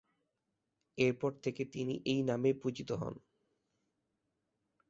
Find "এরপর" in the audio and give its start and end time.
0.97-1.31